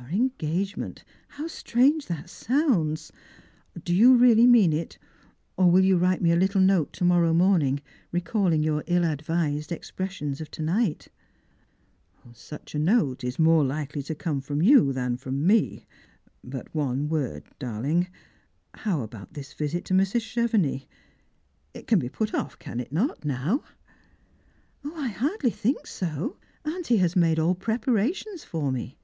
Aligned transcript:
Our 0.00 0.14
engagement! 0.14 1.04
How 1.28 1.48
strange 1.48 2.06
that 2.06 2.46
Bounds! 2.48 3.12
Do 3.82 3.94
yon 3.94 4.18
really 4.18 4.46
mean 4.46 4.72
it, 4.72 4.96
or 5.56 5.70
will 5.70 5.84
you 5.84 5.98
write 5.98 6.22
me 6.22 6.30
a 6.30 6.36
little 6.36 6.62
Strangers 6.62 6.76
and 6.76 6.80
Pilgrims. 6.80 6.82
14.5 6.82 6.82
note 6.82 6.92
to 6.94 7.04
morrow 7.04 7.34
morning 7.34 7.82
recalling 8.10 8.62
your 8.62 8.84
ill 8.86 9.04
advised 9.04 9.68
expreswons 9.70 10.40
of 10.40 10.50
to 10.52 10.62
night?"" 10.62 11.08
Such 12.32 12.74
a 12.74 12.78
note 12.78 13.22
is 13.22 13.38
more 13.38 13.62
likely 13.64 14.02
to 14.04 14.14
come 14.14 14.40
from 14.40 14.62
you 14.62 14.94
than 14.94 15.18
from 15.18 15.46
me. 15.46 15.86
But 16.42 16.74
one 16.74 17.08
word, 17.10 17.44
darling. 17.58 18.06
What 18.84 19.02
about 19.02 19.34
this 19.34 19.52
visit 19.52 19.84
to 19.86 19.94
Mrs. 19.94 20.20
CheveuLx? 20.22 20.86
It 21.74 21.86
can 21.86 21.98
be 21.98 22.08
put 22.08 22.32
off, 22.32 22.58
can 22.58 22.80
it 22.80 22.92
not, 22.92 23.24
now?" 23.26 23.62
"I 24.84 25.08
hardly 25.08 25.50
think 25.50 25.86
so; 25.86 26.38
auntie 26.64 26.96
has 26.98 27.14
made 27.14 27.38
all 27.38 27.54
preparations 27.54 28.42
for 28.44 28.72
me. 28.72 28.94